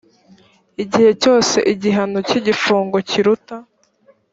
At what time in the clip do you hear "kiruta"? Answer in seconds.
3.09-3.55